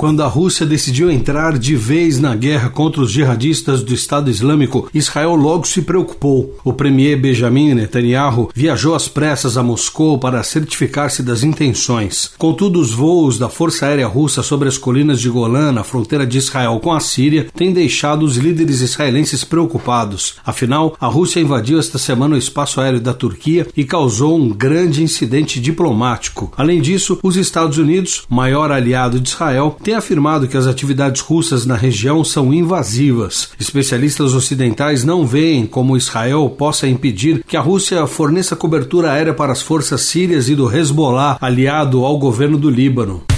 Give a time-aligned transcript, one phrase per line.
[0.00, 4.88] Quando a Rússia decidiu entrar de vez na guerra contra os jihadistas do Estado Islâmico,
[4.94, 6.56] Israel logo se preocupou.
[6.64, 12.30] O premier Benjamin Netanyahu viajou às pressas a Moscou para certificar-se das intenções.
[12.38, 16.38] Contudo, os voos da Força Aérea Russa sobre as colinas de Golã, na fronteira de
[16.38, 20.36] Israel com a Síria, têm deixado os líderes israelenses preocupados.
[20.46, 25.02] Afinal, a Rússia invadiu esta semana o espaço aéreo da Turquia e causou um grande
[25.02, 26.50] incidente diplomático.
[26.56, 31.66] Além disso, os Estados Unidos, maior aliado de Israel, tem afirmado que as atividades russas
[31.66, 33.48] na região são invasivas.
[33.58, 39.50] Especialistas ocidentais não veem como Israel possa impedir que a Rússia forneça cobertura aérea para
[39.50, 43.29] as forças sírias e do Hezbollah, aliado ao governo do Líbano.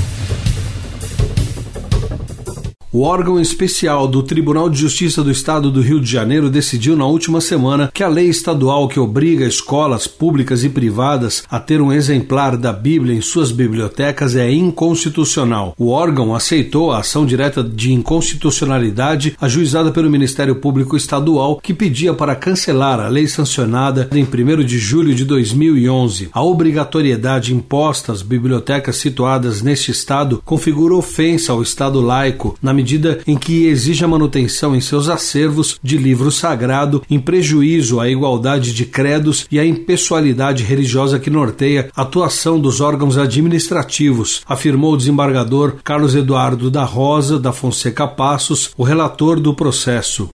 [2.94, 7.06] O órgão especial do Tribunal de Justiça do Estado do Rio de Janeiro decidiu na
[7.06, 11.90] última semana que a lei estadual que obriga escolas públicas e privadas a ter um
[11.90, 15.74] exemplar da Bíblia em suas bibliotecas é inconstitucional.
[15.78, 22.12] O órgão aceitou a ação direta de inconstitucionalidade ajuizada pelo Ministério Público Estadual, que pedia
[22.12, 26.28] para cancelar a lei sancionada em 1 de julho de 2011.
[26.30, 33.20] A obrigatoriedade imposta às bibliotecas situadas neste estado configura ofensa ao Estado laico na medida
[33.26, 38.74] em que exige a manutenção em seus acervos de livro sagrado, em prejuízo à igualdade
[38.74, 44.96] de credos e à impessoalidade religiosa que norteia a atuação dos órgãos administrativos, afirmou o
[44.96, 50.28] desembargador Carlos Eduardo da Rosa da Fonseca Passos, o relator do processo.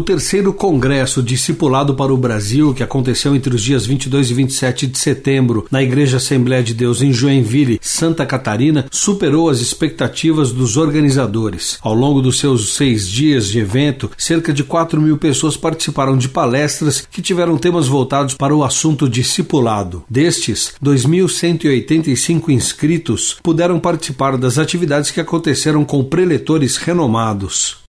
[0.00, 4.86] O terceiro Congresso Discipulado para o Brasil, que aconteceu entre os dias 22 e 27
[4.86, 10.78] de setembro na Igreja Assembleia de Deus em Joinville, Santa Catarina, superou as expectativas dos
[10.78, 11.78] organizadores.
[11.82, 16.30] Ao longo dos seus seis dias de evento, cerca de 4 mil pessoas participaram de
[16.30, 20.02] palestras que tiveram temas voltados para o assunto discipulado.
[20.08, 27.89] Destes, 2.185 inscritos puderam participar das atividades que aconteceram com preletores renomados.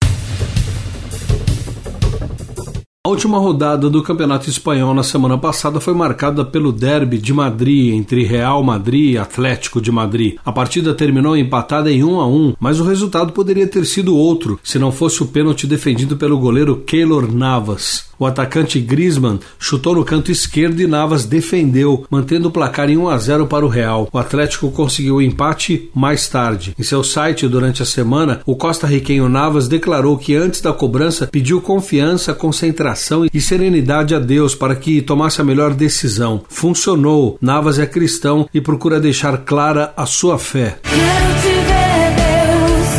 [3.11, 7.93] A última rodada do Campeonato Espanhol na semana passada foi marcada pelo derby de Madrid
[7.93, 10.37] entre Real Madrid e Atlético de Madrid.
[10.45, 14.61] A partida terminou empatada em 1 a 1, mas o resultado poderia ter sido outro
[14.63, 18.10] se não fosse o pênalti defendido pelo goleiro Keylor Navas.
[18.21, 23.09] O atacante Griezmann chutou no canto esquerdo e Navas defendeu, mantendo o placar em 1
[23.09, 24.11] a 0 para o Real.
[24.13, 26.75] O Atlético conseguiu o empate mais tarde.
[26.79, 31.63] Em seu site durante a semana, o costa-riquenho Navas declarou que antes da cobrança pediu
[31.63, 36.43] confiança, concentração e serenidade a Deus para que tomasse a melhor decisão.
[36.47, 37.39] Funcionou.
[37.41, 40.79] Navas é cristão e procura deixar clara a sua fé.
[40.83, 41.01] Quero
[41.41, 42.91] te ver, Deus.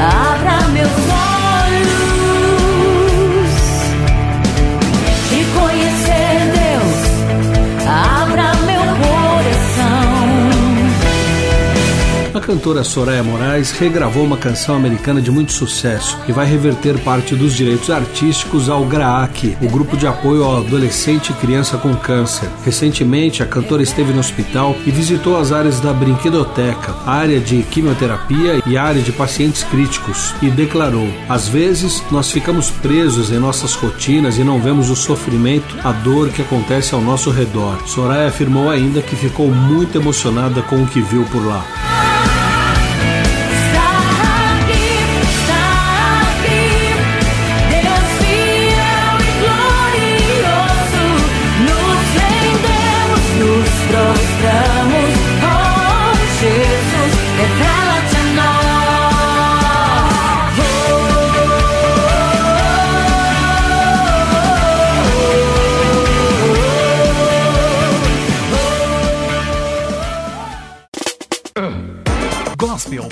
[0.00, 0.33] Abra
[12.54, 17.52] cantora Soraya Moraes regravou uma canção americana de muito sucesso e vai reverter parte dos
[17.52, 22.48] direitos artísticos ao GRAAC, o grupo de apoio ao adolescente e criança com câncer.
[22.64, 28.62] Recentemente, a cantora esteve no hospital e visitou as áreas da brinquedoteca, área de quimioterapia
[28.64, 34.38] e área de pacientes críticos, e declarou: Às vezes, nós ficamos presos em nossas rotinas
[34.38, 37.82] e não vemos o sofrimento, a dor que acontece ao nosso redor.
[37.88, 41.93] Soraya afirmou ainda que ficou muito emocionada com o que viu por lá.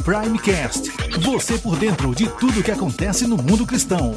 [0.05, 0.91] Primecast.
[1.21, 4.17] Você por dentro de tudo que acontece no mundo cristão.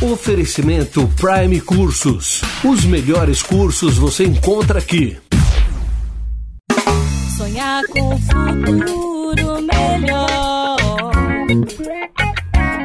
[0.00, 2.42] Oferecimento Prime Cursos.
[2.64, 5.18] Os melhores cursos você encontra aqui.
[7.36, 10.76] Sonhar com um futuro melhor.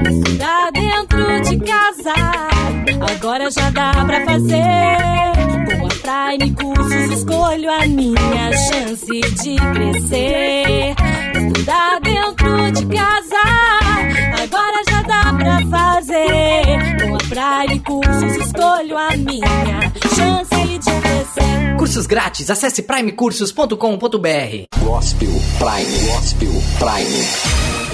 [0.10, 2.14] Estudar dentro de casa,
[3.12, 5.35] agora já dá pra fazer.
[6.36, 10.96] Com a Prime Cursos escolho a minha chance de crescer.
[11.34, 13.42] Estudar dentro de casa,
[14.44, 17.08] agora já dá pra pra fazer.
[17.08, 21.78] Com a Prime Cursos escolho a minha chance de crescer.
[21.78, 23.78] Cursos grátis, acesse primecursos.com.br.
[24.84, 27.85] Gospel Prime, Gospel Prime.